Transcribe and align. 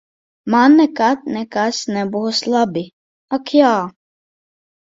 Man 0.53 0.77
nekad 0.79 1.19
nekas 1.35 1.83
nebūs 1.99 2.41
labi. 2.55 2.85
Ak 3.39 3.55
jā. 3.61 3.77